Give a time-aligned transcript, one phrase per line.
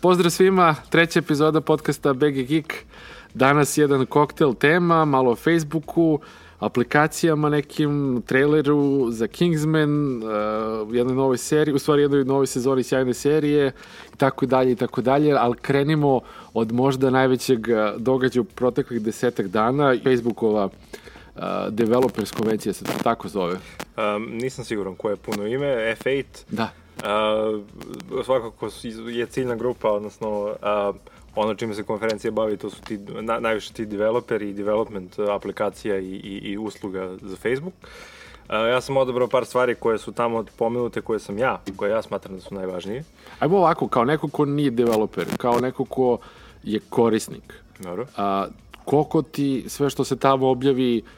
[0.00, 2.74] Pozdrav svima, treća epizoda podcasta BG Geek.
[3.34, 6.18] Danas jedan koktel tema, malo o Facebooku,
[6.58, 13.14] aplikacijama nekim, traileru za Kingsman, uh, jednoj novoj seriji, u stvari jednoj novoj sezoni sjajne
[13.14, 13.72] serije
[14.14, 16.20] i tako dalje i tako dalje, ali krenimo
[16.54, 23.28] od možda najvećeg uh, događaja u proteklih desetak dana, Facebookova uh, developers konvencija se tako
[23.28, 23.54] zove.
[23.54, 26.24] Um, nisam siguran koje je puno ime, F8.
[26.50, 26.70] Da.
[26.98, 28.68] Uh, svakako
[29.08, 30.96] je ciljna grupa, odnosno uh,
[31.36, 35.98] ono čime se konferencija bavi, to su ti, na, najviše ti developeri i development aplikacija
[35.98, 37.74] i, i, i usluga za Facebook.
[38.48, 42.02] Uh, ja sam odabrao par stvari koje su tamo pomenute, koje sam ja, koje ja
[42.02, 43.04] smatram da su najvažnije.
[43.38, 46.18] Ajmo ovako, kao neko ko nije developer, kao neko ko
[46.62, 47.54] je korisnik.
[47.78, 48.06] Dobro.
[48.16, 48.46] A,
[48.84, 51.17] koliko ti sve što se tamo objavi uh,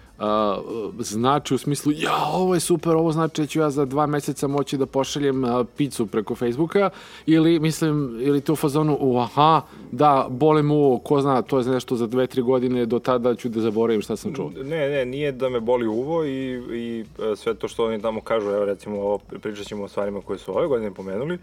[0.99, 4.49] znači u smislu ja, ovo je super, ovo znači da ću ja za dva meseca
[4.49, 6.91] moći da pošaljem uh, picu preko Facebooka
[7.27, 11.65] ili mislim, ili to u fazonu u aha, da, bole mu ko zna, to je
[11.65, 14.51] nešto za dve, tri godine, do tada ću da zaboravim šta sam čuo.
[14.65, 18.21] Ne, ne, nije da me boli uvo i, i e, sve to što oni tamo
[18.21, 21.39] kažu, evo recimo, ovo, pričat ćemo o stvarima koje su ove godine pomenuli,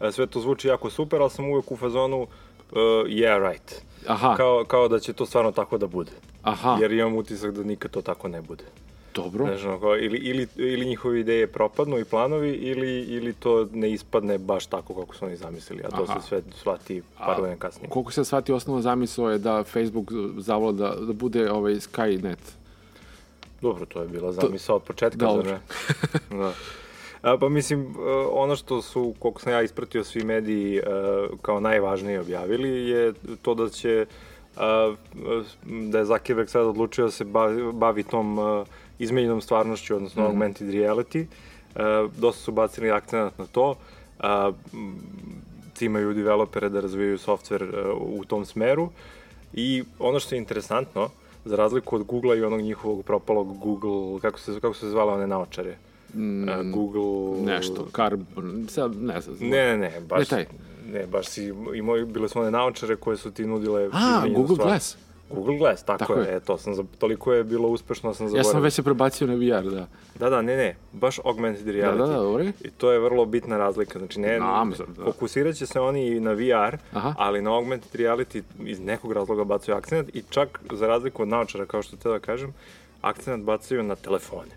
[0.00, 3.82] e, sve to zvuči jako super, ali sam uvek u fazonu uh, yeah, right.
[4.06, 4.34] Aha.
[4.36, 6.29] Kao, kao da će to stvarno tako da bude.
[6.42, 6.78] Aha.
[6.80, 8.64] Jer imam utisak da nikad to tako ne bude.
[9.14, 9.46] Dobro.
[9.46, 14.38] Znaš, ono, ili, ili, ili njihove ideje propadnu i planovi, ili, ili to ne ispadne
[14.38, 16.20] baš tako kako su oni zamislili, a to Aha.
[16.20, 17.90] se sve shvati par godina kasnije.
[17.90, 22.38] Koliko se shvati osnovna zamisla je da Facebook zavlada, da bude ovaj Skynet.
[23.62, 25.44] Dobro, to je bila zamisla od početka, Dobro.
[25.44, 25.60] zar
[26.30, 26.38] ne?
[26.38, 26.52] da.
[27.22, 27.86] A, pa mislim, e,
[28.32, 30.82] ono što su, koliko sam ja ispratio svi mediji e,
[31.42, 34.06] kao najvažnije objavili je to da će
[35.64, 38.38] da je Zuckerberg sad odlučio da se bavi, bavi tom
[38.98, 40.26] izmenjenom stvarnošću, odnosno mm.
[40.26, 41.26] augmented reality.
[42.16, 43.74] Dosta su bacili akcenat na to.
[45.74, 48.88] Cimaju developere da razvijaju softver u tom smeru.
[49.54, 51.08] I ono što je interesantno,
[51.44, 55.26] za razliku od Google-a i onog njihovog propalog Google, kako se, kako se zvala one
[55.26, 55.76] naočare?
[56.14, 57.42] Mm, Google...
[57.54, 59.36] Nešto, Carbon, sad ne znam.
[59.40, 60.18] Ne, ne, ne, baš...
[60.18, 60.46] Ne taj.
[60.92, 63.88] Ne, baš si imao, bile su one naočare koje su ti nudile...
[63.92, 64.68] A, Google stvar.
[64.68, 64.96] Glass.
[65.30, 66.26] Google Glass, tako, Tako je.
[66.26, 66.36] je.
[66.36, 68.52] E, to sam, toliko je bilo uspešno, sam Ja zaboravio.
[68.52, 69.86] sam već se prebacio na VR, da.
[70.18, 71.98] Da, da, ne, ne, baš augmented reality.
[71.98, 72.44] Da, da, da, dobro.
[72.44, 73.98] I to je vrlo bitna razlika.
[73.98, 75.04] Znači, ne, znam, da.
[75.04, 77.14] fokusirat će se oni i na VR, Aha.
[77.18, 81.66] ali na augmented reality iz nekog razloga bacaju akcent i čak za razliku od naočara,
[81.66, 82.54] kao što te da kažem,
[83.00, 84.50] akcent bacaju na telefone.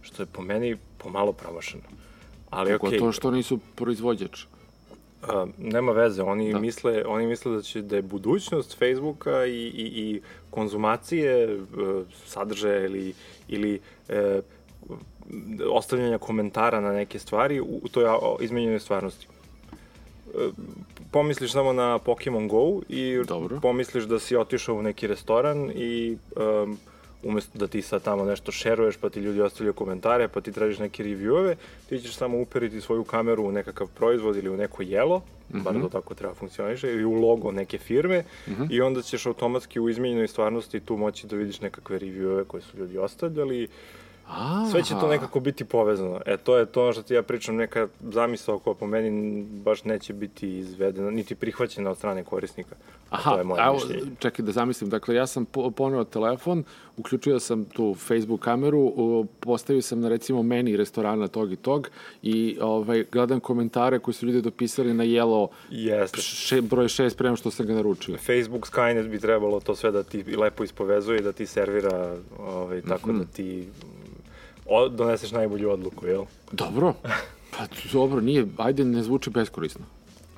[0.00, 1.82] Što je po meni pomalo promašeno.
[2.50, 2.90] Ali okej.
[2.90, 2.98] Okay.
[2.98, 4.44] to što nisu proizvođač.
[5.22, 6.58] A, nema veze, oni Da.
[6.58, 10.20] misle, oni misle da će da je budućnost Facebooka i, i, i
[10.50, 11.56] konzumacije e,
[12.26, 13.14] sadržaja ili,
[13.48, 14.40] ili e,
[15.70, 18.04] ostavljanja komentara na neke stvari u, u toj
[18.40, 19.26] izmenjenoj stvarnosti.
[20.34, 20.48] E,
[21.10, 23.60] pomisliš samo na Pokemon Go i Dobro.
[23.62, 26.78] pomisliš da si otišao u neki restoran i um,
[27.22, 30.78] umesto da ti sad tamo nešto šeruješ, pa ti ljudi ostavljaju komentare, pa ti tražiš
[30.78, 31.54] neke reviewove,
[31.88, 35.62] ti ćeš samo uperiti svoju kameru u nekakav proizvod ili u neko jelo, mm -hmm.
[35.62, 38.66] bar to tako treba funkcioniše, ili u logo neke firme mm -hmm.
[38.70, 42.78] i onda ćeš automatski u izmenjenoj stvarnosti tu moći da vidiš nekakve reviewove koje su
[42.78, 43.68] ljudi ostavljali.
[44.30, 46.20] A, Sve će to nekako biti povezano.
[46.26, 49.10] E, to je to što ti ja pričam, neka zamisao koja po meni
[49.44, 52.76] baš neće biti izvedena, niti prihvaćena od strane korisnika.
[53.10, 54.02] Aha, to je moje evo, mišljenje.
[54.18, 54.90] čekaj da zamislim.
[54.90, 56.64] Dakle, ja sam po, poneo telefon,
[56.96, 58.92] uključio sam tu Facebook kameru,
[59.40, 61.88] postavio sam na recimo meni restorana tog i tog
[62.22, 66.20] i ovaj, gledam komentare koji su ljudi dopisali na jelo Jeste.
[66.20, 68.16] še, broj 6 prema što sam ga naručio.
[68.16, 72.82] Facebook Skynet bi trebalo to sve da ti lepo ispovezuje i da ti servira ovaj,
[72.82, 73.18] tako Mhm.
[73.18, 73.99] da ti o,
[74.90, 76.24] doneseš najbolju odluku, jel?
[76.52, 76.94] Dobro.
[77.58, 79.84] Pa dobro, nije, ajde, ne zvuči beskorisno.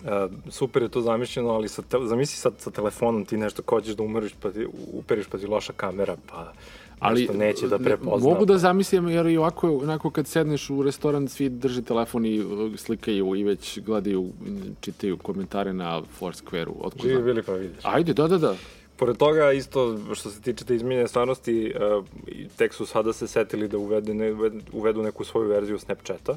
[0.02, 0.08] Uh,
[0.50, 3.94] super je to zamišljeno, ali sa te, zamisli sad sa telefonom ti nešto ko hoćeš
[3.94, 6.52] da umeriš pa ti, uperiš pa ti loša kamera, pa
[6.98, 8.28] Ali nešto neće da prepozna.
[8.28, 12.40] Mogu da zamislim, jer i ovako, onako kad sedneš u restoran, svi drže telefon i
[12.40, 14.30] uh, slikaju i već gledaju,
[14.80, 16.90] čitaju komentare na Foursquare-u.
[17.02, 17.78] Živi bili pa vidiš.
[17.82, 18.56] Ajde, da, da, da.
[18.96, 21.74] Pored toga, isto što se tiče te izmenjene stvarnosti,
[22.26, 24.32] i tek su sada se setili da uvedu, ne,
[24.72, 26.36] uvedu neku svoju verziju Snapchata,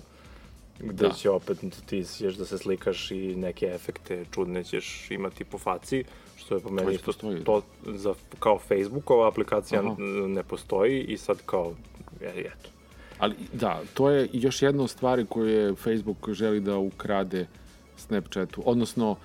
[0.80, 1.14] gde Da.
[1.14, 6.04] će opet ti ćeš da se slikaš i neke efekte čudne ćeš imati po faci,
[6.38, 7.44] što je po meni isto postoji.
[7.44, 9.96] to za, kao Facebookova aplikacija Aha.
[10.28, 11.74] ne postoji i sad kao,
[12.22, 12.70] e, eto.
[13.20, 17.48] Ali da, to je još jedna od stvari koje Facebook želi da ukrade
[17.98, 19.16] Snapchatu, odnosno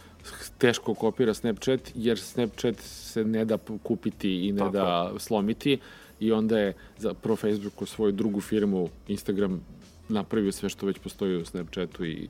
[0.58, 5.78] teško kopira Snapchat, jer Snapchat se ne da kupiti i ne Tako da slomiti
[6.20, 9.60] i onda je za pro Facebooku svoju drugu firmu Instagram
[10.08, 12.28] napravio sve što već postoji u Snapchatu i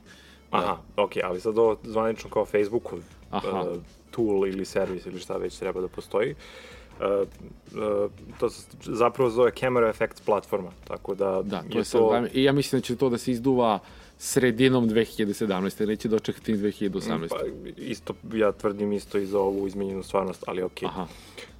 [0.51, 2.99] Aha, ok, ali sad ovo zvanično kao Facebookov
[3.29, 3.61] Aha.
[3.61, 3.77] uh,
[4.11, 6.35] tool ili servis ili šta već treba da postoji.
[6.99, 12.01] Uh, uh, to se zapravo zove Camera Effects platforma, tako da, Da, to je sad,
[12.01, 12.27] to...
[12.33, 13.79] i ja mislim da će to da se izduva
[14.21, 15.85] sredinom 2017.
[15.87, 17.29] neće dočekati 2018.
[17.29, 17.37] Pa,
[17.77, 20.87] isto, ja tvrdim isto i za ovu izmenjenu stvarnost, ali okej.
[20.87, 21.07] Aha.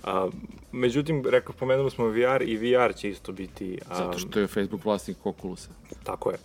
[0.03, 0.29] A,
[0.71, 3.79] međutim, rekao, pomenuli smo VR i VR će isto biti...
[3.89, 5.69] A, Zato što je Facebook vlasnik Oculusa.
[6.03, 6.37] Tako je.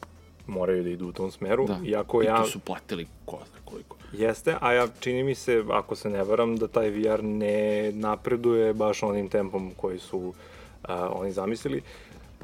[0.46, 1.66] Moraju da idu u tom smeru.
[1.66, 1.80] Da.
[1.84, 2.42] Iako I ja...
[2.42, 3.96] to su platili ko zna koliko.
[4.12, 8.74] Jeste, a ja čini mi se, ako se ne varam, da taj VR ne napreduje
[8.74, 10.34] baš onim tempom koji su
[10.82, 11.82] a, oni zamislili.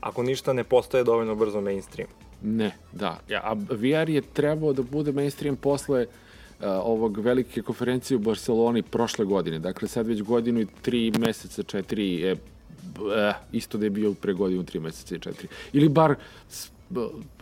[0.01, 2.09] Ako ništa, ne postaje dovoljno brzo mainstream.
[2.43, 3.21] Ne, da.
[3.29, 8.83] Ja, a VR je trebao da bude mainstream posle uh, ovog velike konferencije u Barceloni
[8.83, 9.59] prošle godine.
[9.59, 14.33] Dakle, sad već godinu i tri meseca, četiri je eh, isto da je bio pre
[14.33, 15.49] godinu, tri meseca i četiri.
[15.73, 16.15] Ili bar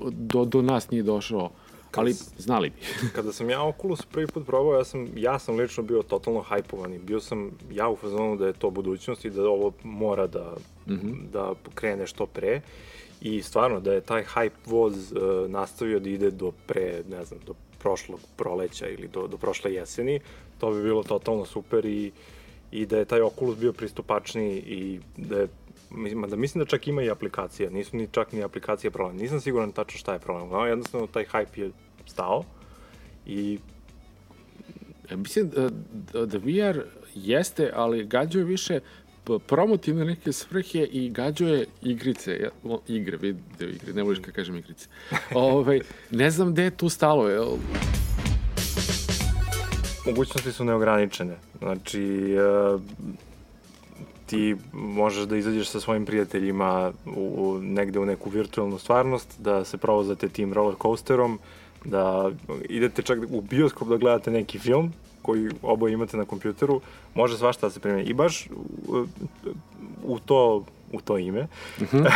[0.08, 1.50] do, do nas nije došao,
[1.94, 2.76] ali znali bi.
[3.16, 6.94] Kada sam ja Oculus prvi put probao, ja sam, ja sam lično bio totalno hajpovan
[6.94, 10.56] i bio sam ja u fazonu da je to budućnost i da ovo mora da,
[10.86, 11.30] mm -hmm.
[11.32, 12.60] da krene što pre.
[13.20, 17.40] I stvarno, da je taj hype voz uh, nastavio da ide do pre, ne znam,
[17.46, 20.20] do prošlog proleća ili do, do prošle jeseni,
[20.58, 22.12] to bi bilo totalno super i,
[22.70, 25.48] i da je taj Oculus bio pristupačniji i da je
[26.28, 29.16] da mislim da čak ima i aplikacija, nisu ni čak ni aplikacije problem.
[29.16, 30.48] Nisam siguran tačno šta je problem.
[30.48, 31.70] No, jednostavno taj hype je
[32.06, 32.44] stao
[33.26, 33.58] i
[35.10, 35.70] Ja mislim da,
[36.26, 36.80] da VR
[37.14, 38.80] jeste, ali gađaju više
[39.46, 44.56] promotivne neke svrhe i gađuje igrice, ja, o, igre, video igre, ne voliš kad kažem
[44.56, 44.88] igrice.
[45.34, 45.80] Ove, ovaj,
[46.10, 47.28] ne znam gde je tu stalo.
[47.28, 47.40] Je.
[50.06, 51.36] Mogućnosti su neograničene.
[51.58, 52.36] Znači,
[52.74, 52.80] uh,
[54.26, 59.78] ti možeš da izađeš sa svojim prijateljima u, negde u neku virtualnu stvarnost, da se
[59.78, 61.38] provozate tim roller coasterom,
[61.84, 62.30] da
[62.68, 66.80] idete čak u bioskop da gledate neki film, koji oboje imate na kompjuteru,
[67.14, 68.02] može svašta da se primeni.
[68.02, 68.48] I baš
[68.88, 69.06] u,
[70.04, 71.46] u to u to ime.
[71.80, 72.10] Uh -huh.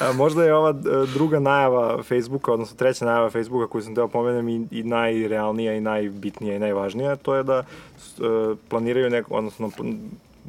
[0.00, 0.72] A, možda je ova
[1.14, 5.80] druga najava Facebooka, odnosno treća najava Facebooka koju sam teo pomenem i, i najrealnija i
[5.80, 9.70] najbitnija i najvažnija, to je da uh, planiraju neko, odnosno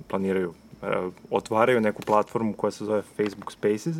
[0.07, 3.95] planiraju, uh, otvaraju neku platformu koja se zove Facebook Spaces,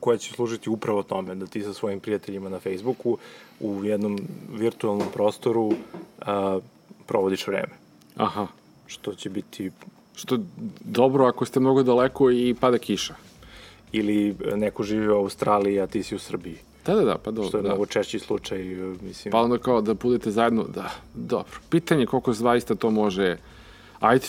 [0.00, 3.18] koja će služiti upravo tome, da ti sa svojim prijateljima na Facebooku
[3.60, 4.18] u jednom
[4.52, 5.74] virtualnom prostoru uh,
[7.06, 7.72] provodiš vreme.
[8.16, 8.46] Aha.
[8.86, 9.70] Što će biti...
[10.14, 10.38] Što
[10.80, 13.14] dobro ako ste mnogo daleko i pada kiša.
[13.92, 16.56] Ili neko živi u Australiji, a ti si u Srbiji.
[16.86, 17.48] Da, da, da, pa dobro.
[17.48, 17.68] Što je da.
[17.68, 18.58] mnogo češći slučaj,
[19.02, 19.32] mislim.
[19.32, 21.58] Pa onda kao da budete zajedno, da, dobro.
[21.70, 23.36] Pitanje koliko zaista to može,
[24.00, 24.26] ajde,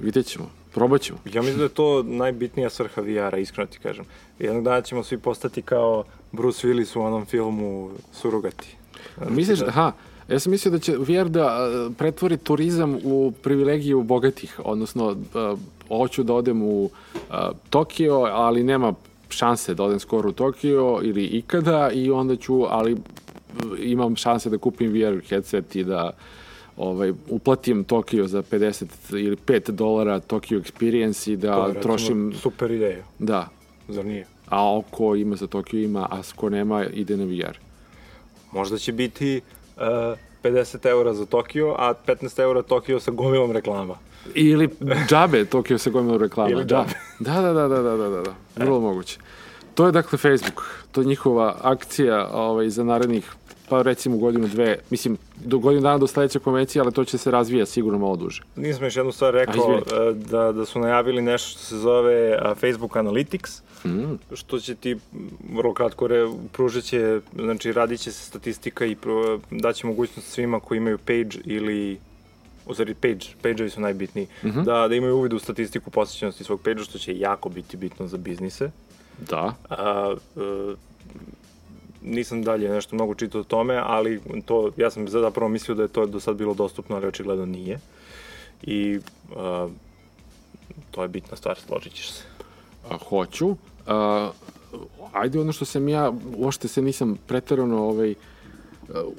[0.00, 0.50] vidjet ćemo.
[0.76, 1.18] Probat ćemo.
[1.32, 4.04] Ja mislim da je to najbitnija svrha VR-a, iskreno ti kažem.
[4.38, 8.76] Jednog dana ćemo svi postati kao Bruce Willis u onom filmu Surugati.
[9.16, 9.66] Znači, Misliš, da...
[9.66, 9.92] aha,
[10.28, 15.58] ja sam mislio da će VR da pretvori turizam u privilegiju bogatih, odnosno uh,
[15.88, 16.90] hoću da odem u uh,
[17.70, 18.94] Tokio, ali nema
[19.28, 22.96] šanse da odem skoro u Tokio ili ikada i onda ću, ali
[23.78, 26.10] imam šanse da kupim VR headset i da
[26.76, 32.32] ovaj, uplatim Tokio za 50 ili 5 dolara Tokio Experience i da to je, trošim...
[32.40, 33.04] Super ideja.
[33.18, 33.48] Da.
[33.88, 34.26] Zar nije?
[34.48, 37.58] A oko ima za Tokio ima, a ko nema ide na VR.
[38.52, 39.40] Možda će biti
[39.76, 39.82] uh,
[40.42, 43.94] 50 eura za Tokio, a 15 eura Tokio sa gomilom reklama.
[44.34, 44.68] Ili
[45.08, 46.50] džabe Tokio sa gomilom reklama.
[46.50, 46.86] Ili da.
[47.18, 48.34] Da, da, da, da, da, da, da.
[48.56, 48.80] Vrlo e.
[48.80, 49.18] moguće.
[49.74, 50.62] To je dakle Facebook.
[50.92, 53.32] To je njihova akcija ovaj, za narednih
[53.68, 57.30] pa recimo godinu, dve, mislim, do godinu dana do sledeće konvencije, ali to će se
[57.30, 58.42] razvija sigurno malo duže.
[58.56, 62.92] Nisam još jednu stvar rekao, A, da, da su najavili nešto što se zove Facebook
[62.92, 64.34] Analytics, mm.
[64.34, 64.96] što će ti
[65.54, 70.60] vrlo kratko re, pružit će, znači radit će se statistika i pro, daće mogućnost svima
[70.60, 71.98] koji imaju page ili
[72.66, 74.64] u stvari page, page-ovi su najbitniji, mm -hmm.
[74.64, 78.16] da, da imaju uvid u statistiku posjećenosti svog page-a, što će jako biti bitno za
[78.16, 78.70] biznise.
[79.30, 79.54] Da.
[79.68, 80.74] A, a,
[82.06, 85.88] nisam dalje nešto mnogo čitao o tome, ali to, ja sam zapravo mislio da je
[85.88, 87.78] to do sad bilo dostupno, ali očigledno nije.
[88.62, 88.98] I
[89.30, 89.70] uh,
[90.90, 92.22] to je bitna stvar, složit ćeš se.
[92.90, 93.48] A, hoću.
[93.48, 93.56] Uh,
[95.12, 98.14] ajde ono što sam ja, uopšte se nisam pretarano ovaj,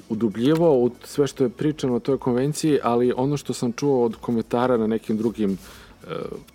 [0.08, 4.16] udubljivao u sve što je pričano o toj konvenciji, ali ono što sam čuo od
[4.16, 5.58] komentara na nekim drugim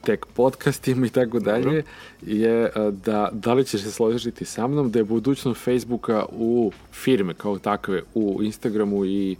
[0.01, 1.83] tek podcastima i tako dalje,
[2.21, 2.71] je
[3.05, 7.59] da, da li ćeš se složiti sa mnom da je budućnost Facebooka u firme kao
[7.59, 9.35] takve, u Instagramu i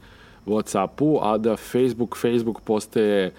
[0.46, 3.32] Whatsappu, a da Facebook, Facebook postaje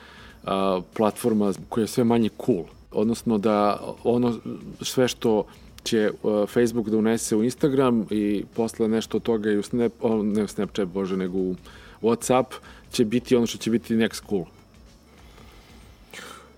[0.45, 2.65] a, platforma koja je sve manje cool.
[2.93, 4.39] Odnosno da ono
[4.81, 5.45] sve što
[5.85, 9.93] će uh, Facebook da unese u Instagram i posle nešto od toga i u Snap,
[10.23, 11.55] ne u Snapchat, bože, nego u
[12.03, 12.45] Whatsapp
[12.93, 14.45] će biti ono što će biti next cool.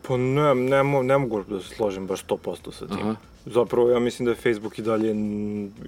[0.08, 2.98] Pa ne, ne, ne mogu da se složim baš 100% sa tim.
[2.98, 3.14] Aha.
[3.46, 5.14] Zapravo ja mislim da je Facebook i dalje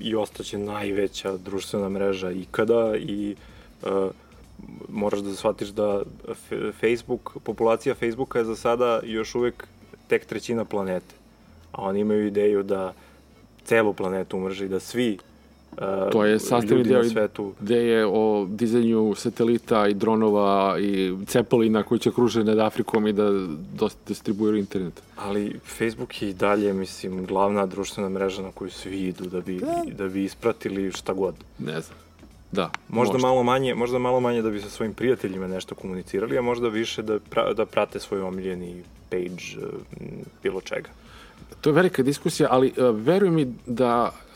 [0.00, 3.37] i ostaće najveća društvena mreža ikada i
[3.82, 3.88] uh,
[4.88, 6.02] moraš da shvatiš da
[6.80, 9.68] Facebook, populacija Facebooka je za sada još uvek
[10.08, 11.14] tek trećina planete.
[11.72, 12.92] A oni imaju ideju da
[13.64, 15.18] celu planetu umrže i da svi
[16.12, 21.82] To je sastavni deo na svetu gde je o dizajnju satelita i dronova i cepelina
[21.82, 23.30] koji će kruže nad Afrikom i da
[24.06, 25.02] distribuiraju internet.
[25.16, 29.60] Ali Facebook je i dalje, mislim, glavna društvena mreža na koju svi idu da bi,
[29.98, 31.34] da bi ispratili šta god.
[31.58, 31.98] Ne znam.
[32.52, 32.70] Da.
[32.88, 36.68] Možda malo manje, možda malo manje da bi sa svojim prijateljima nešto komunicirali, a možda
[36.68, 39.72] više da, pra, da prate svoj omiljeni page uh,
[40.42, 40.88] bilo čega.
[41.60, 44.27] To je velika diskusija, ali uh, veruj mi da uh,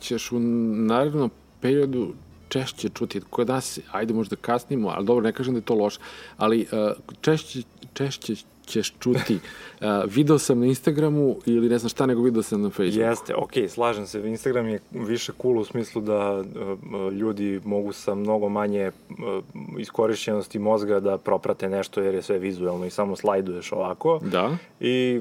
[0.00, 2.12] ćeš u narednom periodu
[2.48, 6.00] češće čuti, kod nas, ajde možda kasnimo, ali dobro, ne kažem da je to loše,
[6.36, 7.62] ali uh, češće,
[7.92, 8.34] češće
[8.70, 9.38] ćeš čuti.
[9.80, 9.86] Uh,
[10.16, 13.08] video sam na Instagramu ili ne znam šta, nego video sam na Facebooku.
[13.08, 18.14] Jeste, okej, slažem se, Instagram je više cool u smislu da uh, ljudi mogu sa
[18.14, 19.16] mnogo manje uh,
[19.78, 24.20] iskorišćenosti mozga da proprate nešto jer je sve vizuelno i samo slajduješ ovako.
[24.22, 24.56] Da.
[24.80, 25.20] i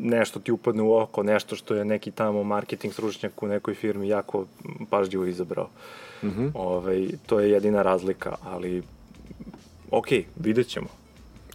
[0.00, 4.08] nešto ti upadne u oko, nešto što je neki tamo marketing stručnjak u nekoj firmi
[4.08, 4.46] jako
[4.90, 5.68] pažljivo izabrao.
[6.22, 6.50] Mm -hmm.
[6.54, 8.82] Ove, to je jedina razlika, ali
[9.90, 10.86] ok, vidjet ćemo.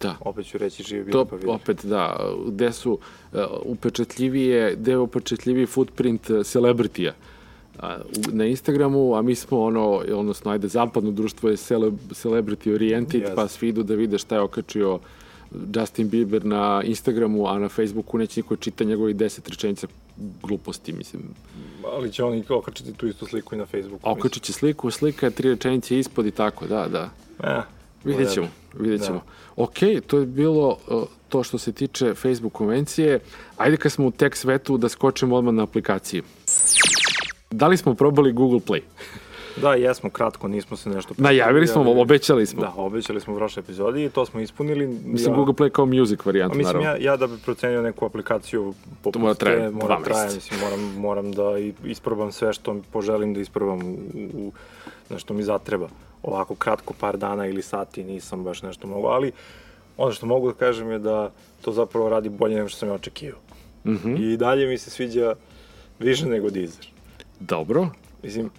[0.02, 0.16] Da.
[0.20, 1.62] Opet ću reći živi To bili pa vidiš.
[1.62, 7.12] opet, da, gde su uh, upečetljivije, gde je upečetljiviji footprint uh, celebritija.
[7.78, 12.74] A, u- na Instagramu, a mi smo ono, odnosno, ajde, zapadno društvo je cele, celebrity
[12.74, 13.34] oriented, Yes.
[13.34, 14.98] pa svi idu da vide šta je okačio
[15.76, 19.86] Justin Bieber na Instagramu, a na Facebooku neće niko čita njegovih deset rečenica
[20.42, 21.22] gluposti, mislim.
[21.96, 24.10] Ali će oni okačiti tu istu sliku i na Facebooku.
[24.10, 27.10] Okačit će sliku, slika je tri rečenice ispod i tako, da, da.
[27.42, 27.62] Eh,
[28.04, 28.48] Vidjet ćemo,
[28.78, 29.06] vidjet Da.
[29.06, 29.20] ćemo.
[29.56, 33.20] Ok, to je bilo uh, to što se tiče Facebook konvencije.
[33.56, 36.22] Ajde kad smo u tek svetu da skočimo odmah na aplikaciji.
[37.50, 38.80] Da li smo probali Google Play?
[39.56, 41.14] Da, jesmo, kratko, nismo se nešto...
[41.18, 42.60] Najavili smo, ali- obećali smo.
[42.60, 44.86] Da, obećali smo u prošloj epizodi i to smo ispunili.
[45.04, 47.04] Mislim, Google Play kao music A varijantu, mislim, naravno.
[47.04, 50.34] ja, ja da bi procenio neku aplikaciju poput To mora traje te, dva mora traje,
[50.34, 51.44] mislim, moram, moram da
[51.84, 53.96] isprobam sve što poželim da isprobam u,
[54.34, 54.52] u,
[55.08, 55.88] na što mi zatreba.
[56.22, 59.32] Ovako kratko, par dana ili sati nisam baš nešto mogu, ali
[59.96, 62.94] ono što mogu da kažem je da to zapravo radi bolje nego što sam ja
[62.94, 63.40] očekivao.
[63.86, 64.16] Mhm.
[64.16, 65.34] I dalje mi se sviđa
[65.98, 66.86] više nego Deezer.
[67.40, 67.88] Dobro.
[68.22, 68.50] Mislim,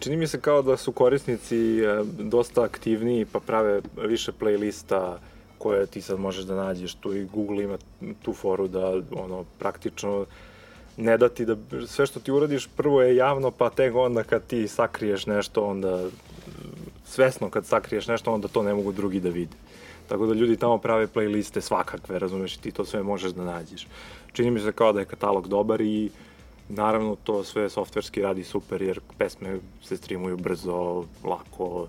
[0.00, 5.16] čini mi se kao da su korisnici a, dosta aktivniji pa prave više playlista
[5.58, 7.78] koje ti sad možeš da nađeš tu i Google ima
[8.22, 10.26] tu foru da ono praktično
[10.96, 11.56] ne da ti da
[11.86, 16.08] sve što ti uradiš prvo je javno pa tek onda kad ti sakriješ nešto onda
[17.04, 19.56] svesno kad sakriješ nešto onda to ne mogu drugi da vide.
[20.08, 23.86] Tako da ljudi tamo prave playliste svakakve, razumeš, i ti to sve možeš da nađeš.
[24.32, 26.10] Čini mi se kao da je katalog dobar i
[26.68, 31.88] naravno to sve softverski radi super jer pesme se streamuju brzo, lako,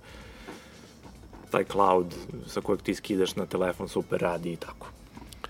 [1.52, 2.16] taj cloud
[2.48, 4.88] sa kojeg ti skidaš na telefon super radi i tako.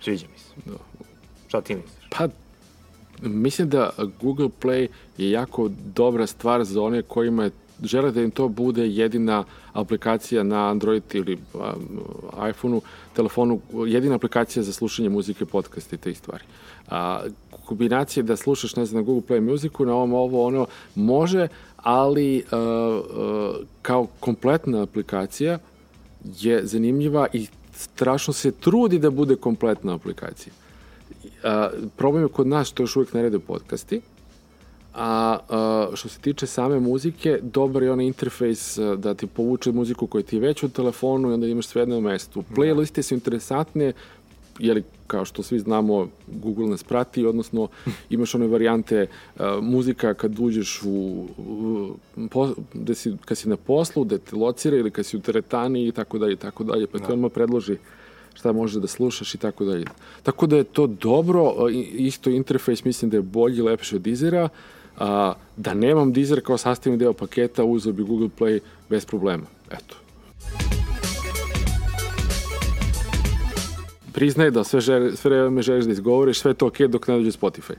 [0.01, 0.69] Sviđa mi se.
[0.69, 0.77] Da.
[1.47, 2.09] Šta ti misliš?
[2.09, 2.27] Pa,
[3.21, 3.89] mislim da
[4.21, 7.51] Google Play je jako dobra stvar za one kojima je
[7.83, 11.99] žele da im to bude jedina aplikacija na Android ili um,
[12.49, 12.81] iPhoneu,
[13.13, 16.43] telefonu, jedina aplikacija za slušanje muzike, podcasta i te stvari.
[16.87, 17.21] A,
[17.65, 22.37] kombinacije da slušaš, ne znam, na Google Play muziku, na ovom ovo, ono, može, ali
[22.37, 25.59] uh, uh, kao kompletna aplikacija
[26.39, 30.53] je zanimljiva i strašno se trudi da bude kompletna aplikacija.
[31.43, 34.01] A, problem je kod nas što još uvijek ne rade podcasti,
[34.93, 40.07] a, a što se tiče same muzike, dobar je onaj interfejs da ti povuče muziku
[40.07, 42.43] koja ti je već u telefonu i onda imaš sve jedno mesto.
[42.55, 43.93] Playliste su interesantne,
[44.59, 47.67] jeli, kao što svi znamo, Google nas prati, odnosno
[48.09, 49.07] imaš one varijante
[49.37, 50.89] a, muzika kad uđeš u,
[51.37, 51.93] u
[52.27, 55.87] po, da si, kad si na poslu, da te locira ili kad si u teretani
[55.87, 57.77] i tako dalje i tako dalje, pa ti odmah predloži
[58.33, 59.85] šta možeš da slušaš i tako dalje.
[60.23, 64.49] Tako da je to dobro, i- isto interfejs mislim da je bolji lepši od Deezera,
[64.97, 68.59] a, da nemam Deezer kao sastavni deo paketa, uzeo bi Google Play
[68.89, 69.43] bez problema.
[69.71, 69.95] Eto.
[74.15, 77.15] Priznaj da sve, žele, sve vreme želiš da izgovoriš, sve je to okej dok ne
[77.15, 77.73] dođe Spotify.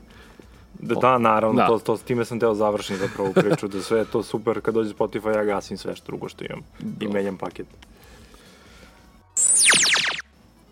[0.79, 1.67] Da, da naravno, Da.
[1.67, 4.73] To, to, s time sam teo završiti zapravo priču, da sve je to super, kad
[4.73, 6.59] dođe Spotify ja gasim sve što drugo što imam
[7.01, 7.65] i menjam paket.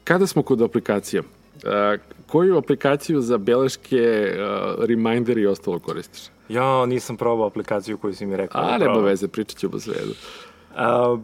[0.04, 1.24] Kada smo kod aplikacija,
[1.64, 6.22] a, koju aplikaciju za beleške, uh, reminder i ostalo koristiš?
[6.50, 8.62] Ja nisam probao aplikaciju koju si mi rekao.
[8.62, 10.14] A, da nema veze, pričat ćemo sve jedno.
[10.76, 11.18] A,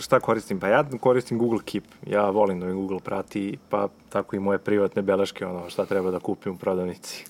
[0.00, 0.60] šta koristim?
[0.60, 1.84] Pa ja koristim Google Keep.
[2.06, 6.10] Ja volim da mi Google prati, pa tako i moje privatne beleške, ono šta treba
[6.10, 7.24] da kupim u prodavnici.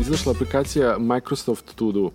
[0.00, 2.10] Izašla aplikacija Microsoft To Do.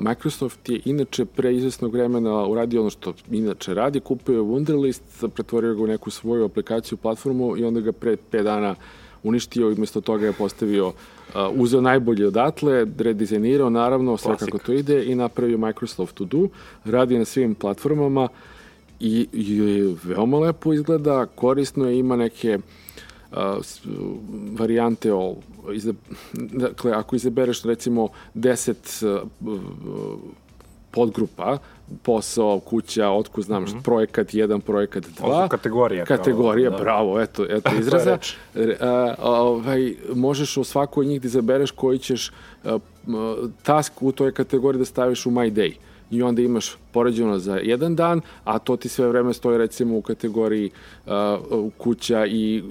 [0.00, 5.74] Microsoft je inače pre izvesnog vremena uradio ono što inače radi, kupio je Wunderlist, pretvorio
[5.74, 8.74] ga u neku svoju aplikaciju, platformu i onda ga pre 5 dana
[9.22, 10.94] uništio i umesto toga je postavio, uh,
[11.54, 16.48] uzeo najbolje odatle, redizajnirao naravno sve kako to ide i napravio Microsoft To Do.
[16.84, 18.28] Radi na svim platformama
[19.00, 19.60] i, i
[20.04, 22.58] veoma lepo izgleda, korisno je, ima neke
[23.32, 23.38] uh,
[24.58, 25.36] varijante o
[25.72, 25.92] iza,
[26.32, 29.58] dakle ako izabereš recimo 10 uh,
[30.90, 31.58] podgrupa
[32.02, 33.82] posao, kuća, otko znam mm -hmm.
[33.82, 35.24] projekat 1, projekat 2.
[35.24, 36.76] Ovo su kategorije, kao, Kategorija, da.
[36.76, 38.18] bravo, eto, eto izraza.
[38.80, 42.32] a, ovaj, možeš u svakoj od njih da izabereš koji ćeš
[42.64, 43.14] a, m,
[43.62, 45.74] task u toj kategoriji da staviš u My Day.
[46.10, 50.02] I onda imaš poređeno za jedan dan, a to ti sve vreme stoji recimo u
[50.02, 50.70] kategoriji
[51.06, 51.12] uh,
[51.78, 52.62] kuća i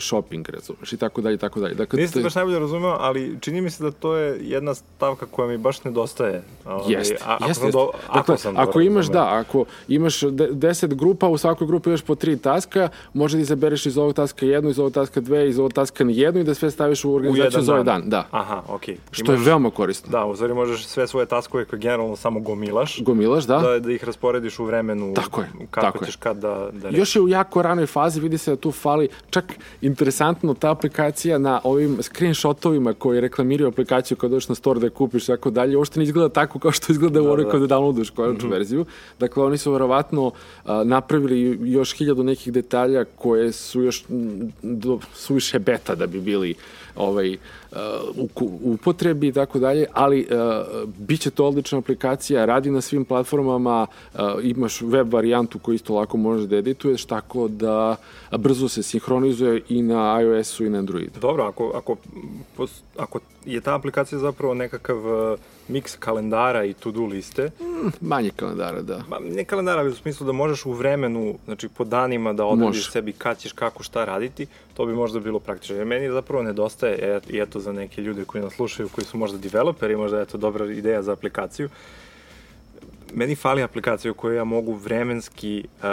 [0.00, 1.74] shopping, razumeš, i tako dalje, i tako dalje.
[1.74, 4.74] Dakle, Nisam to je- baš najbolje razumeo, ali čini mi se da to je jedna
[4.74, 6.42] stavka koja mi baš nedostaje.
[6.66, 7.78] Ovaj, Jeste, a- ako jeste, sam jeste.
[7.78, 11.66] do- ako Dakle, sam ako dobro imaš, da, ako imaš de, deset grupa, u svakoj
[11.66, 15.20] grupi imaš po tri taska, može da izabereš iz ovog taska jednu, iz ovog taska
[15.20, 18.02] dve, iz ovog taska jednu i da sve staviš u organizaciju za ovaj dan.
[18.06, 18.26] Da.
[18.30, 18.96] Aha, okej.
[19.10, 20.08] Što je veoma korisno.
[20.10, 22.40] Da, u stvari možeš sve svoje taskove koje generalno samo
[22.82, 23.58] gomilaš, Gomilaš, da?
[23.58, 26.06] da, da ih rasporediš u vremenu Tako je, kako tako je.
[26.06, 29.08] ćeš kad da, da Još je u jako ranoj fazi, vidi se da tu fali,
[29.30, 29.44] čak
[29.80, 34.90] interesantno ta aplikacija na ovim screenshotovima koji reklamiraju aplikaciju kada dođeš na store da je
[34.90, 37.50] kupiš i tako dalje, uopšte ne izgleda tako kao što izgleda u onoj da.
[37.50, 38.84] kada downloaduješ konačnu verziju.
[39.18, 40.30] Dakle, oni su verovatno
[40.64, 44.04] a, napravili još hiljadu nekih detalja koje su još
[44.62, 46.54] do, suviše beta da bi bili
[46.96, 47.36] ovaj,
[47.72, 50.64] a, u, upotrebi i tako dalje, ali a,
[50.98, 55.94] bit će to odlična aplikacija, radi na svim platformama, a, imaš web varijantu koju isto
[55.94, 57.96] lako možeš da edituješ, tako da
[58.30, 61.20] brzo se sinhronizuje i na iOS-u i na Androidu.
[61.20, 61.96] Dobro, ako, ako,
[62.56, 67.50] pos- ako je ta aplikacija zapravo nekakav uh, miks kalendara i to-do liste,
[68.00, 69.02] Manje kalendara, da.
[69.08, 72.76] Ma, ne kalendara, ali u smislu da možeš u vremenu, znači po danima da odrediš
[72.76, 72.90] Može.
[72.90, 75.76] sebi kad ćeš kako šta raditi, to bi možda bilo praktično.
[75.76, 79.18] Jer meni zapravo nedostaje, e, i eto za neke ljude koji nas slušaju, koji su
[79.18, 81.68] možda developeri, možda je to dobra ideja za aplikaciju,
[83.14, 85.88] meni fali aplikacija u kojoj ja mogu vremenski, uh,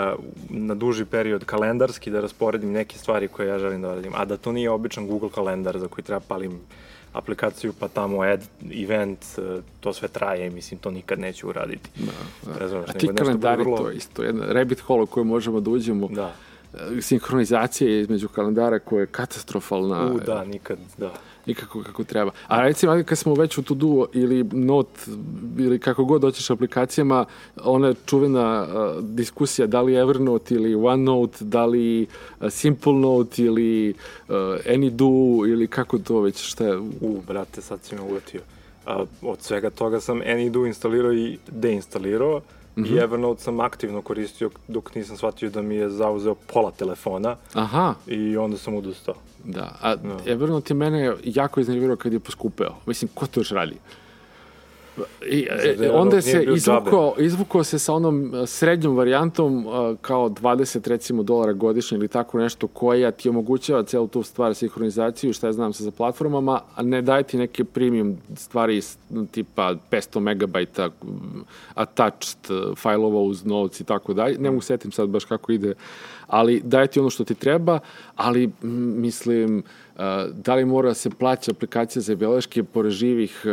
[0.50, 4.38] na duži period, kalendarski da rasporedim neke stvari koje ja želim da radim, a da
[4.38, 6.60] to nije običan Google kalendar za koji treba palim
[7.14, 8.42] aplikaciju, pa tamo add
[8.84, 11.90] event, uh, to sve traje i mislim to nikad neću uraditi.
[12.46, 12.60] da.
[12.60, 15.70] Razumeš, A ti kalendari, vrlo- to je isto jedna rabbit hole u koju možemo da
[15.70, 16.08] uđemo.
[16.08, 16.34] Da.
[16.74, 20.12] E, Sinhronizacija između kalendara koja je katastrofalna.
[20.14, 21.12] U, da, nikad, da.
[21.46, 22.32] nikako kako treba.
[22.48, 25.00] A recimo, kad smo već u To-Do ili Note
[25.58, 27.26] ili kako god doćeš aplikacijama,
[27.64, 32.08] ona čuvena uh, diskusija da li Evernote ili OneNote, da li
[32.42, 37.80] uh, Simple Note ili uh, AnyDo ili kako to već, šta je, U, brate, sad
[37.84, 38.42] si me uletio.
[38.86, 42.42] A, od svega toga sam AnyDo instalirao i deinstalirao
[42.80, 42.96] mm -hmm.
[42.96, 47.94] i Evernote sam aktivno koristio dok nisam shvatio da mi je zauzeo pola telefona aha,
[48.08, 49.16] i onda sam odustao.
[49.44, 49.76] da.
[49.82, 52.76] A Evernote je mene jako iznervirao kad je poskupeo.
[52.86, 53.76] Mislim, ko to još radi?
[55.30, 55.48] I,
[55.82, 61.24] e, onda se izvukao, izvukao se sa onom e, srednjom varijantom e, kao 20 recimo
[61.24, 65.74] dolara godišnje ili tako nešto koja ti omogućava celu tu stvar sinhronizaciju šta ja znam
[65.74, 68.82] sa za platformama, a ne daje ti neke premium stvari
[69.32, 70.90] tipa 500 megabajta
[71.74, 74.38] attached e, fajlova uz notes i tako dalje.
[74.38, 75.74] Ne mogu setim sad baš kako ide,
[76.30, 77.80] ali daje ti ono što ti treba,
[78.16, 78.52] ali
[79.02, 79.64] mislim
[80.00, 80.06] Uh,
[80.46, 83.52] da li mora da se plaća aplikacija za beleške pored živih uh,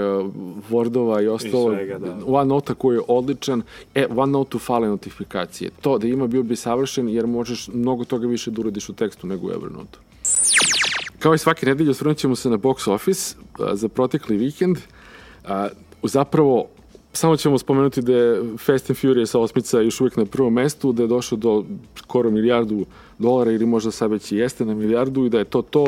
[0.70, 1.74] Wordova i ostalo.
[1.74, 2.18] svega, da.
[2.26, 3.62] OneNote koji je odličan.
[3.94, 5.70] E, OneNote-u fale notifikacije.
[5.80, 9.26] To da ima bio bi savršen jer možeš mnogo toga više da uradiš u tekstu
[9.26, 9.98] nego u Evernote.
[11.18, 14.76] Kao i svake nedelje osvrnut ćemo se na box office a, za protekli vikend.
[16.02, 16.66] Zapravo,
[17.16, 21.02] samo ćemo spomenuti da je Fast and Furious osmica još uvijek na prvom mestu, da
[21.02, 21.64] je došao do
[21.96, 22.86] skoro milijardu
[23.18, 25.86] dolara ili možda sad već i jeste na milijardu i da je to to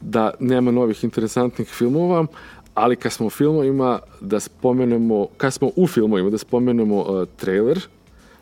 [0.00, 2.26] da nema novih interesantnih filmova,
[2.74, 7.80] ali kad smo u filmovima da spomenemo, kad smo u filmovima da spomenemo uh, trailer,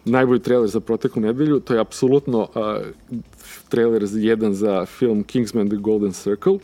[0.04, 3.20] najbolji trailer za proteklu nedelju, to je apsolutno uh,
[3.68, 6.58] trailer jedan za film Kingsman The Golden Circle,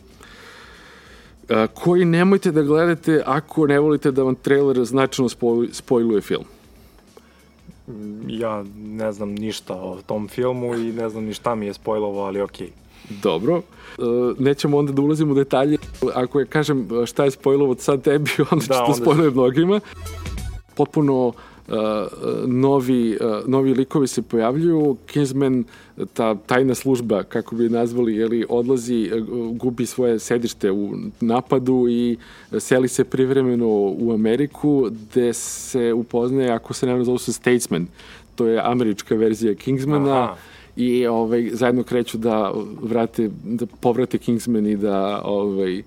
[1.73, 6.45] koji nemojte da gledate ako ne volite da vam trailer značajno spoj- spojluje film.
[8.27, 12.23] Ja ne znam ništa o tom filmu i ne znam ni šta mi je spojlovo,
[12.23, 12.67] ali okej.
[12.67, 12.87] Okay.
[13.09, 13.61] Dobro.
[13.97, 14.01] E,
[14.39, 15.77] nećemo onda da ulazimo u detalje.
[16.13, 19.79] Ako je, kažem, šta je spojlovo sad tebi, onda da, ću to spojlove mnogima.
[20.75, 21.33] Potpuno
[22.45, 24.97] novi, uh, novi likovi se pojavljuju.
[25.05, 25.63] Kingsman,
[26.13, 32.17] ta tajna služba, kako bi nazvali, jeli, odlazi, uh, gubi svoje sedište u napadu i
[32.59, 33.67] seli se privremeno
[33.99, 37.87] u Ameriku, gde se upoznaje, ako se ne zove se Statesman,
[38.35, 40.35] to je američka verzija Kingsmana, Aha
[40.77, 45.83] i ovaj, zajedno kreću da vrate, da povrate Kingsman i da ovaj,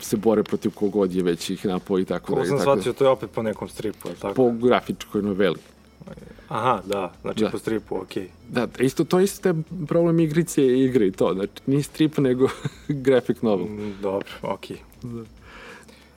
[0.00, 2.40] se bore protiv kogod je već ih napao i tako da.
[2.40, 4.34] Kako sam shvatio, to je opet po nekom stripu, je tako?
[4.34, 5.58] Po grafičkoj noveli.
[6.48, 7.50] Aha, da, znači da.
[7.50, 8.22] po stripu, okej.
[8.22, 8.28] Okay.
[8.48, 9.54] Da, isto, to isto je
[9.88, 12.48] problem igrice i igre i to, znači nije strip nego
[12.88, 13.66] graphic novel.
[13.66, 14.76] Mm, dobro, okej.
[15.02, 15.24] Okay.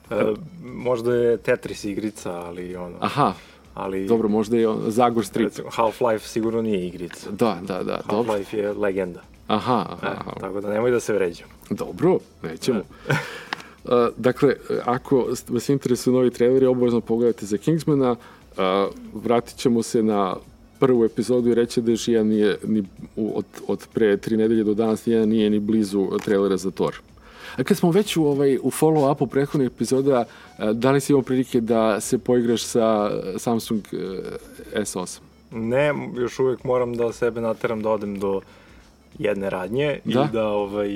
[0.08, 0.16] Da.
[0.16, 2.96] E, možda je Tetris igrica, ali ono...
[3.00, 3.34] Aha,
[3.74, 4.06] ali...
[4.06, 5.52] Dobro, možda je Zagor strip.
[5.52, 7.30] Half-Life sigurno nije igrica.
[7.30, 8.00] Da, da, da.
[8.08, 9.22] Half-Life je legenda.
[9.48, 11.50] Aha, aha, e, tako da nemoj da se vređamo.
[11.70, 12.82] Dobro, nećemo.
[13.84, 18.10] Uh, dakle, ako vas interesuju novi traileri, obavezno pogledajte za Kingsmana.
[18.10, 18.16] Uh,
[19.14, 20.36] vratit ćemo se na
[20.78, 22.84] prvu epizodu i reći da jedan nije, ni,
[23.16, 27.00] od, od pre tri nedelje do danas jedan nije ni blizu trailera za Thor.
[27.56, 30.24] A kad smo već u, ovaj, u follow-upu prethodnih epizoda,
[30.72, 33.82] da li si imao prilike da se poigraš sa Samsung
[34.74, 35.18] S8?
[35.52, 38.40] Ne, još uvek moram da sebe nateram da odem do
[39.18, 40.28] jedne radnje da?
[40.30, 40.90] i da ovaj,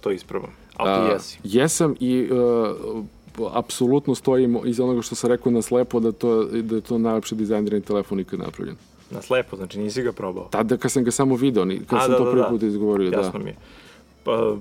[0.00, 0.50] to isprobam.
[0.76, 1.38] Ali ti jesi.
[1.44, 6.74] Jesam i uh, apsolutno stojim iz onoga što sam rekao na slepo da, to, da
[6.74, 8.76] je to najlepši dizajnirani telefon ikad napravljen.
[9.10, 10.48] Na slepo, znači nisi ga probao?
[10.50, 12.48] Tada kad sam ga samo video, kad A, sam da, to da, prvi da.
[12.48, 13.26] put izgovorio, Jasno da.
[13.26, 13.56] Jasno mi je.
[14.24, 14.56] Pa,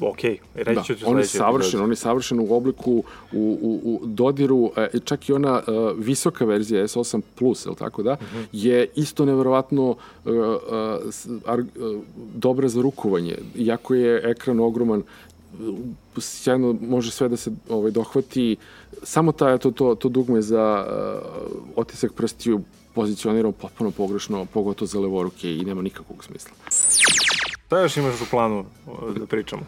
[0.00, 0.22] ok,
[0.54, 2.92] reći da, ću on je savršen, on je savršen u obliku,
[3.32, 8.02] u, u, u dodiru, e, čak i ona uh, visoka verzija S8 Plus, je tako
[8.02, 8.36] da, uh mhm.
[8.36, 8.46] -huh.
[8.52, 10.34] je isto neverovatno uh, uh,
[11.46, 11.66] ar, uh,
[12.34, 15.02] dobra za rukovanje, iako je ekran ogroman,
[16.18, 18.56] sjajno može sve da se ovaj, dohvati,
[19.02, 22.60] samo ta, to, to, to dugme za uh, otisak prstiju
[22.94, 26.52] pozicioniramo potpuno pogrešno, pogotovo za levoruke i nema nikakvog smisla.
[27.70, 28.64] Šta još imaš u planu
[29.18, 29.62] da pričamo?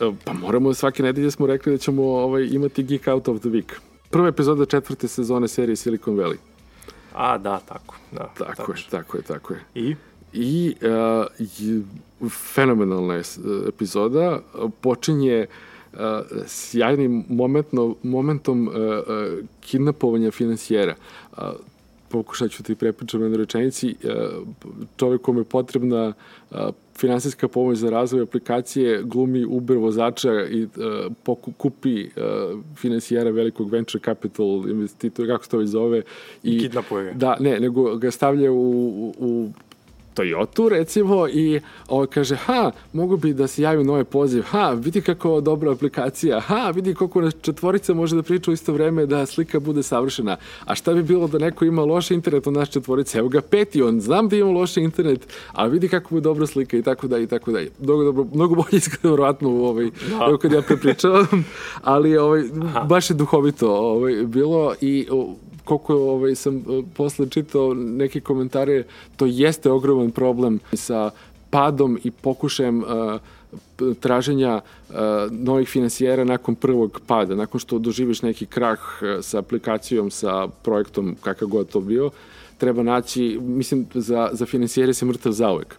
[0.00, 3.48] E, pa moramo, svake nedelje smo rekli da ćemo ovaj, imati Geek Out of the
[3.48, 3.72] Week.
[4.10, 6.36] Prva epizoda četvrte sezone serije Silicon Valley.
[7.14, 7.96] A, da, tako.
[8.12, 9.60] Da, tako, tako je, tako je, tako je.
[9.74, 9.96] I?
[10.32, 10.74] I
[12.20, 13.22] uh, fenomenalna je
[13.68, 14.40] epizoda.
[14.80, 15.46] Počinje
[15.92, 15.98] uh,
[16.46, 20.94] sjajnim momentno, momentom uh, uh, kidnapovanja finansijera.
[21.32, 21.38] Uh,
[22.08, 23.96] pokušat ću ti prepričati na rečenici,
[24.96, 26.12] čovjek kome je potrebna
[27.00, 30.64] finansijska pomoć za razvoj aplikacije glumi Uber vozača i
[31.26, 32.10] uh, kupi uh,
[32.76, 36.02] finansijera velikog venture capital investitora, kako se to već zove.
[36.42, 37.12] I, I kidnapuje ga.
[37.12, 39.50] Da, ne, nego ga stavlja u, u
[40.20, 45.00] Toyota recimo i ovo kaže, ha, mogu bi da se javi nove poziv, ha, vidi
[45.00, 49.26] kako dobra aplikacija, ha, vidi koliko nas četvorica može da priča u isto vreme da
[49.26, 50.36] slika bude savršena.
[50.64, 53.18] A šta bi bilo da neko ima loš internet od nas četvorice?
[53.18, 56.76] Evo ga peti, on znam da ima loš internet, a vidi kako bude dobra slika
[56.76, 57.70] i tako dalje i tako dalje.
[57.78, 60.36] Mnogo, dobro, mnogo bolje izgleda vjerojatno u ovaj, da.
[60.36, 61.44] kad ja prepričavam,
[61.82, 62.42] ali ovaj,
[62.88, 65.06] baš je duhovito ovaj, bilo i
[65.78, 68.84] koliko ovaj, sam e, posle čitao neke komentare,
[69.16, 71.10] to jeste ogroman problem sa
[71.50, 73.20] padom i pokušajem uh,
[74.00, 74.96] traženja uh,
[75.30, 78.78] novih finansijera nakon prvog pada, nakon što doživiš neki krah
[79.22, 82.10] sa aplikacijom, sa projektom, kakav god to bio,
[82.58, 85.76] treba naći, mislim, za, za finansijere se mrtav zauvek.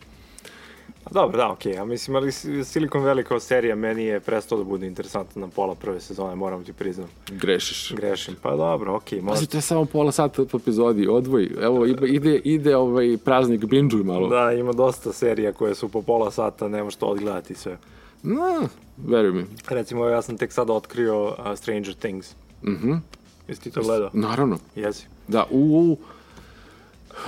[1.11, 1.73] Dobro, da, okej.
[1.73, 1.75] Okay.
[1.75, 2.31] Ja mislim, ali
[2.63, 6.63] Silicon Valley kao serija meni je prestao da bude interesantna na pola prve sezone, moram
[6.63, 7.07] ti priznam.
[7.31, 7.93] Grešiš.
[7.95, 8.35] Grešim.
[8.41, 9.19] Pa dobro, okej.
[9.19, 9.45] Okay, možda...
[9.45, 11.49] to je samo pola sata po epizodi, odvoj.
[11.61, 14.27] Evo, ide, ide ovaj praznik, binđuj malo.
[14.27, 17.77] Da, ima dosta serija koje su po pola sata, nema što odgledati sve.
[18.23, 18.67] No,
[19.07, 19.45] veruj mi.
[19.69, 22.35] Recimo, ja sam tek sad otkrio uh, Stranger Things.
[22.63, 22.91] Mhm.
[22.91, 23.03] Mm
[23.47, 24.09] Jesi ti to gledao?
[24.13, 24.57] Naravno.
[24.75, 25.05] Jesi.
[25.27, 25.97] Da, u, u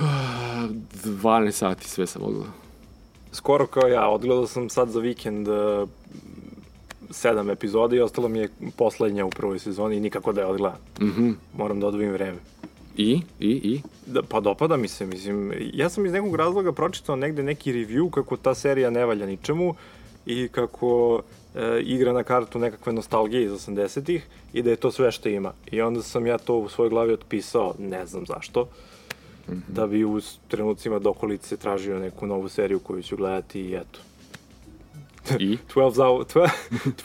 [1.04, 2.63] 12 sati sve sam odgledao
[3.34, 5.88] skoro kao ja, odgledao sam sad za vikend uh,
[7.10, 10.78] sedam epizoda i ostalo mi je poslednja u prvoj sezoni i nikako da je odgledam.
[11.00, 11.34] Mm -hmm.
[11.56, 12.38] Moram da odvojim vreme.
[12.96, 13.20] I?
[13.40, 13.50] I?
[13.50, 13.80] I?
[14.06, 15.52] Da, pa dopada mi se, mislim.
[15.72, 19.74] Ja sam iz nekog razloga pročitao negde neki review kako ta serija ne valja ničemu
[20.26, 21.22] i kako
[21.54, 25.52] e, igra na kartu nekakve nostalgije iz 80-ih i da je to sve što ima.
[25.70, 28.68] I onda sam ja to u svojoj glavi otpisao, ne znam zašto
[29.48, 29.62] -hmm.
[29.68, 34.00] da bi u trenucima dokolice tražio neku novu seriju koju ću gledati i eto.
[35.38, 35.58] I?
[35.74, 36.50] 12, hour, 12,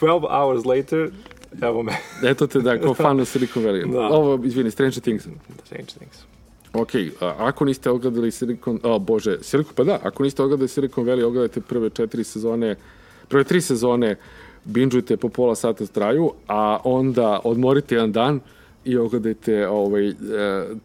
[0.00, 1.10] 12 hours later
[1.62, 1.92] Evo me.
[2.30, 3.92] Eto te da, kao fan Silicon Valley.
[3.92, 4.00] Da.
[4.00, 5.26] Ovo, izvini, Stranger Things.
[5.64, 6.24] Strange things.
[6.72, 11.04] Ok, a, ako niste ogledali Silicon, o bože, Silicon, pa da, ako niste ogledali Silicon
[11.04, 12.76] Valley, ogledajte prve četiri sezone,
[13.28, 14.16] prve tri sezone,
[14.64, 18.40] binžujte po pola sata traju, a onda odmorite jedan dan
[18.84, 20.14] i ogledajte ovaj, e,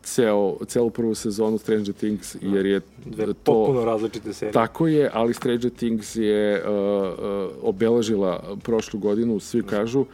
[0.03, 3.33] ceo, celu prvu sezonu Stranger Things, jer je Dve to...
[3.33, 4.53] potpuno različite serije.
[4.53, 10.05] Tako je, ali Stranger Things je uh, uh, obeležila prošlu godinu, svi kažu,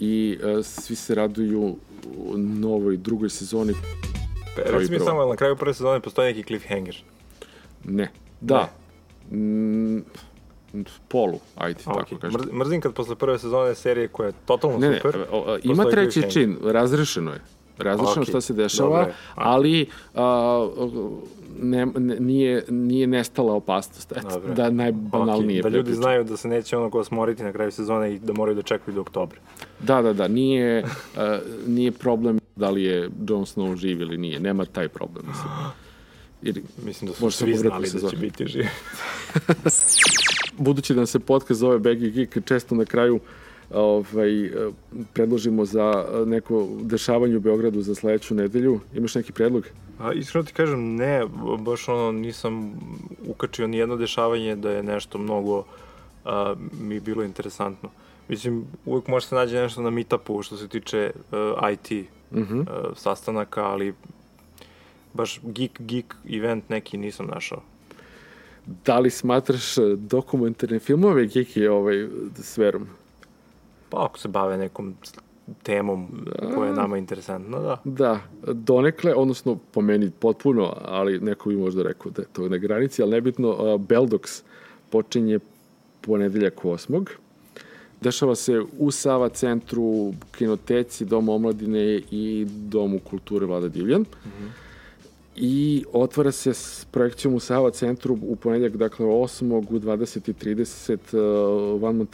[0.00, 1.76] i uh, svi se raduju
[2.36, 3.72] novoj drugoj sezoni.
[4.56, 7.02] Reci mi samo, na kraju prve sezone postoji neki cliffhanger?
[7.84, 8.10] Ne.
[8.40, 8.72] Da.
[9.30, 9.98] Mm,
[11.08, 12.40] polu, ajde, A, tako kažem.
[12.40, 15.20] Mrz- Mrzim kad posle prve sezone serije koja je totalno Ne, ne, super.
[15.30, 16.32] o, o, ima treći cliffhanger.
[16.32, 17.40] čin, razrešeno je.
[17.78, 19.14] Razrešeno Ok, šta se dešava, dobro je.
[19.34, 20.68] ali a,
[21.58, 24.12] ne, ne, nije, nije nestala opasnost.
[24.24, 24.54] Dobro.
[24.54, 28.14] da najbanalnije Ok, Da ljudi znaju da se neće ono ko smoriti na kraju sezone
[28.14, 29.38] i da moraju da čekaju do oktobra.
[29.80, 30.88] Da, da, da, nije, uh,
[31.66, 32.96] nije problem da li je
[33.28, 35.48] Jon Snow živ ili nije, nema taj problem, mislim.
[36.42, 38.68] Jer, Mislim da su svi znali da će biti živi.
[40.58, 43.20] budući da se podcast zove Baggy Geek, često na kraju
[43.74, 44.50] ovaj, eh,
[45.12, 48.80] predložimo za eh, neko dešavanje u Beogradu za sledeću nedelju.
[48.94, 49.66] Imaš neki predlog?
[49.98, 51.22] A iskreno ti kažem, ne,
[51.58, 52.72] baš ono nisam
[53.26, 55.64] ukačio ni jedno dešavanje da je nešto mnogo
[56.24, 57.88] a, mi bilo interesantno.
[58.28, 62.60] Mislim, uvek može se nađe nešto na meetupu što se tiče uh, IT Mhm.
[62.60, 62.66] uh,
[62.96, 63.94] sastanaka, ali
[65.14, 67.62] baš geek, geek event neki nisam našao.
[68.66, 72.86] Da li smatraš eh, dokumentarne filmove Geeki ovaj, sferom?
[73.88, 74.94] Pa ako se bave nekom
[75.62, 77.76] temom koja je nama interesantna, da.
[77.84, 78.20] Da,
[78.52, 83.02] donekle, odnosno po meni potpuno, ali neko bi možda rekao da je to na granici,
[83.02, 84.42] ali nebitno, uh, Beldox
[84.90, 85.38] počinje
[86.00, 87.06] ponedeljak 8.
[88.00, 94.04] Dešava se u Sava centru, kinoteci, Domu omladine i Domu kulture Vlada Divljan.
[95.38, 99.52] I otvara se s projekcijom u Sava centru u ponedeljak, dakle 8.
[99.52, 102.04] u 20.30 uh, one,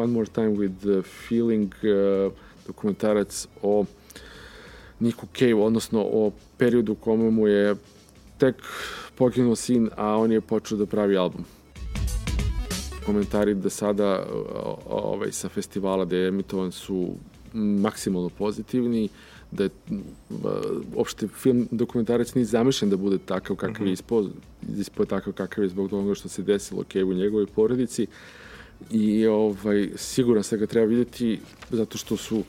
[0.00, 2.32] one More Time with Feeling uh,
[2.66, 3.84] dokumentarac o
[5.00, 7.76] Niku Cave, odnosno o periodu u kome mu je
[8.38, 8.54] tek
[9.14, 11.44] poginuo sin, a on je počeo da pravi album.
[13.06, 17.14] Komentari da sada o- ovaj, sa festivala da je emitovan su
[17.52, 19.08] maksimalno pozitivni,
[19.50, 19.70] da je
[20.94, 24.28] uopšte film dokumentarac nije zamišljen da bude takav kakav je ispao,
[24.78, 28.06] ispao je takav kakav je zbog toga što se desilo Cave u njegovoj porodici.
[28.90, 32.42] I ovaj, siguran sam da ga treba vidjeti zato što su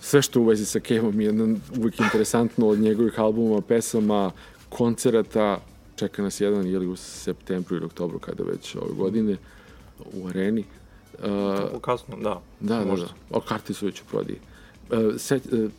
[0.00, 1.32] sve što u vezi sa Kevom je
[1.78, 4.30] uvijek interesantno od njegovih albuma, pesama,
[4.68, 5.60] koncerata,
[5.96, 9.36] čeka nas jedan ili u septembru ili oktobru kada već ove godine
[10.12, 10.64] u areni.
[11.18, 12.40] Uh, Kasno, da.
[12.60, 13.06] da, da, možda.
[13.06, 13.36] da.
[13.36, 14.36] O, karte su već u.
[14.90, 15.70] Uh, se, uh,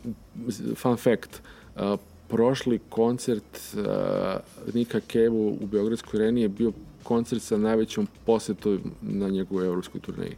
[0.76, 1.40] fun fact,
[1.76, 8.80] uh, prošli koncert uh, Nika Kevu u Beogradskoj areni je bio koncert sa najvećom posetom
[9.02, 10.36] na njegovoj evropskoj turneji.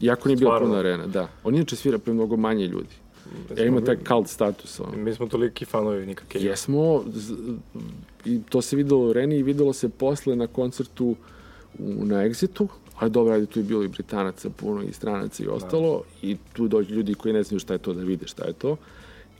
[0.00, 1.28] Iako nije bila puna arena, da.
[1.44, 2.94] On inače svira pre mnogo manje ljudi.
[3.56, 4.80] Ja ima taj cult status.
[4.80, 5.02] On.
[5.02, 6.44] Mi smo toliki fanovi Nika Cave.
[6.44, 7.04] Jesmo,
[8.24, 11.16] i to se videlo u areni i videlo se posle na koncertu
[11.78, 12.66] u, na Exitu,
[12.98, 16.68] ali dobro, ajde, tu je bilo i Britanaca puno i stranaca i ostalo, i tu
[16.68, 18.76] dođu ljudi koji ne znaju šta je to, da vide šta je to.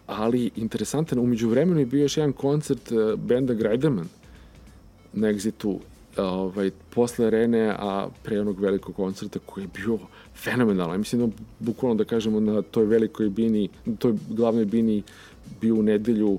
[0.07, 4.09] Ali interesantan, umeđu vremenu je bio još jedan koncert uh, benda Grajdeman
[5.13, 5.79] na Exitu,
[6.17, 9.99] ovaj, posle arene, a pre onog velikog koncerta koji je bio
[10.35, 10.99] fenomenalan.
[10.99, 15.03] Mislim da bukvalno da kažemo na toj velikoj bini, na toj glavnoj bini
[15.61, 16.39] bio u nedelju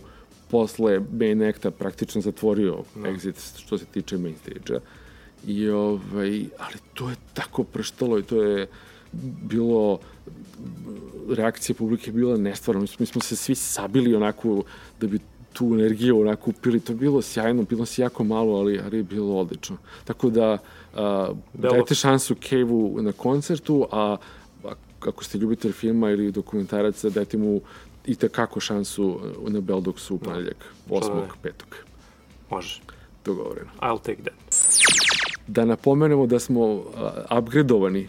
[0.51, 3.09] posle main acta praktično zatvorio no.
[3.09, 4.79] exit što se tiče main stage-a.
[5.47, 8.67] I ovaj, ali to je tako prštalo i to je
[9.41, 9.99] bilo
[11.29, 12.81] reakcija publike je bila nestvarna.
[12.81, 14.63] Mi smo, mi smo se svi sabili onako
[14.99, 15.19] da bi
[15.53, 16.79] tu energiju onako upili.
[16.79, 19.77] To je bilo sjajno, bilo se jako malo, ali, ali je bilo odlično.
[20.05, 20.57] Tako da
[20.95, 24.17] a, Delo- dajte šansu Cave-u na koncertu, a
[24.63, 27.61] a ako ste ljubitelj filma ili dokumentaraca, dajte mu
[28.05, 31.21] i tekako šansu na Beldoksu u ponedljak, 8.
[31.41, 31.75] petog.
[32.49, 32.81] Može.
[33.25, 33.69] Dogovoreno.
[33.81, 34.48] I'll take that.
[35.49, 36.83] Da napomenemo da smo
[37.29, 38.07] a, upgradeovani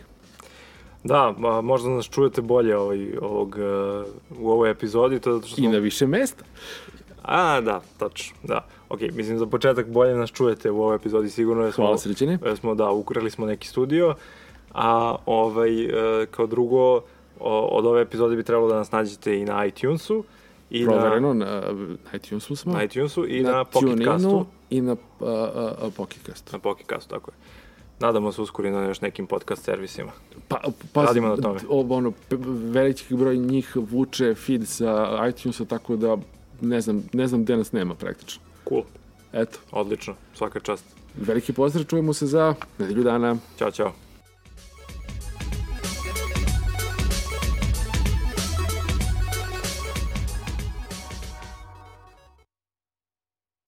[1.05, 5.61] Da, a, možda nas čujete bolje ovaj, ovog, uh, u ovoj epizodi, to zato što
[5.61, 5.73] i smo...
[5.73, 6.45] na više mesta.
[7.23, 8.65] A, da, tačno, da.
[8.89, 11.85] Ok, mislim, za početak bolje nas čujete u ovoj epizodi, sigurno jer smo...
[11.85, 12.39] Hvala srećene.
[12.45, 14.15] jer smo, da, ukrili smo neki studio,
[14.75, 17.01] a ovaj, e, kao drugo,
[17.41, 20.25] od ove epizode bi trebalo da nas nađete i na iTunesu,
[20.71, 21.63] i Provereno, na
[22.15, 22.73] iTunesu smo.
[22.73, 24.47] na, na iTunesu i na, na Pocketcastu.
[24.71, 26.53] i na a, Pocketcastu.
[26.53, 27.35] Na Pocketcastu, tako je.
[28.01, 30.13] nadamo se uskoro i na još nekim podcast servisima.
[30.49, 30.61] Pa,
[30.93, 31.61] pa, Radimo na tome.
[31.69, 32.13] o- Ono,
[32.71, 34.93] veliki broj njih vuče feed sa
[35.29, 36.17] iTunesa, tako da
[36.61, 38.43] ne znam, ne znam gde nas nema praktično.
[38.69, 38.83] Cool,
[39.33, 40.85] Eto, odlično, svaka čast.
[41.17, 43.37] veliki pozdrav, čujemo se za nedelju dana.
[43.59, 43.93] Ćao, čao.